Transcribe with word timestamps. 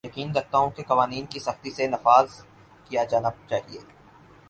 یقین 0.03 0.31
رکھتا 0.35 0.57
ہوں 0.57 0.69
کہ 0.69 0.83
قوانین 0.83 1.25
کا 1.25 1.39
سختی 1.39 1.71
سے 1.71 1.87
نفاذ 1.87 2.29
کیا 2.85 3.03
جانا 3.03 3.29
چاھیے 3.49 3.79